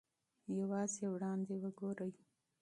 یوازې 0.59 1.05
وړاندې 1.13 1.53
وګورئ. 1.63 2.11